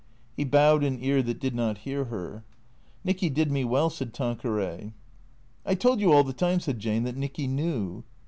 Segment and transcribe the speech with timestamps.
[0.35, 2.43] He bowed an ear that did not hear her."
[3.03, 4.93] Nicky did me well," said Tanqueray."
[5.63, 8.03] I told you all the time," said Jane," that Nicky knew."